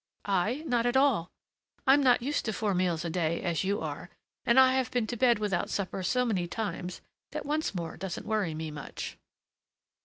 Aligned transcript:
"I? 0.25 0.63
Not 0.65 0.87
at 0.87 0.97
all. 0.97 1.29
I'm 1.85 2.01
not 2.01 2.23
used 2.23 2.45
to 2.45 2.53
four 2.53 2.73
meals 2.73 3.05
a 3.05 3.09
day 3.11 3.39
as 3.43 3.63
you 3.63 3.81
are, 3.81 4.09
and 4.47 4.59
I 4.59 4.73
have 4.73 4.89
been 4.89 5.05
to 5.05 5.15
bed 5.15 5.37
without 5.37 5.69
supper 5.69 6.01
so 6.01 6.25
many 6.25 6.47
times, 6.47 7.01
that 7.33 7.45
once 7.45 7.75
more 7.75 7.97
doesn't 7.97 8.25
worry 8.25 8.55
me 8.55 8.71
much." 8.71 9.19